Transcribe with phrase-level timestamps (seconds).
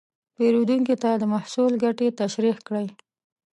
[0.35, 2.87] پیرودونکي ته د محصول ګټې تشریح کړئ.